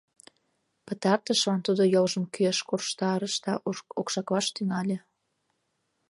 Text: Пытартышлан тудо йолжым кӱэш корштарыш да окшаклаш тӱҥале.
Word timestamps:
Пытартышлан 0.85 1.59
тудо 1.67 1.83
йолжым 1.93 2.25
кӱэш 2.33 2.59
корштарыш 2.69 3.35
да 3.45 3.53
окшаклаш 3.99 4.47
тӱҥале. 4.55 4.97